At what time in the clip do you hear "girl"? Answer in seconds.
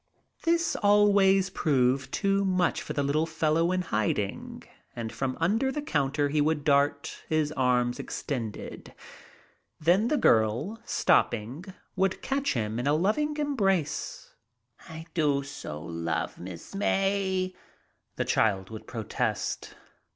10.17-10.81